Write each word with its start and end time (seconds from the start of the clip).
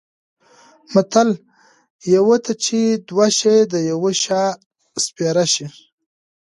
متل: 0.93 1.29
یوه 2.15 2.37
ته 2.45 2.53
چې 2.63 2.79
دوه 3.09 3.27
شي 3.37 3.55
د 3.71 3.73
یوه 3.91 4.11
شا 4.23 4.43
سپېره 5.05 5.45
شي. 5.53 5.67